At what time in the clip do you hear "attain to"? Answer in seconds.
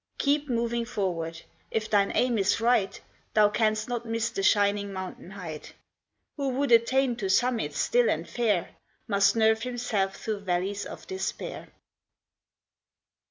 6.71-7.29